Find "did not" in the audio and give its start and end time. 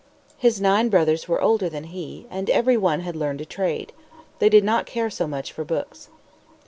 4.49-4.87